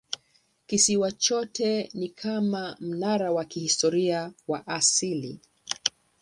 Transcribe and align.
Kisiwa 0.67 1.11
chote 1.11 1.89
ni 1.93 2.09
kama 2.09 2.77
mnara 2.79 3.31
wa 3.31 3.45
kihistoria 3.45 4.33
wa 4.47 4.67
asili. 4.67 5.39